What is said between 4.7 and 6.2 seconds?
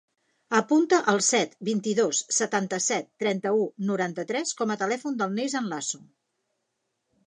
a telèfon del Neizan Laso.